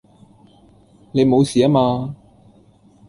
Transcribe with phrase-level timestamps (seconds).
[1.11, 2.15] 你冇事吖嘛?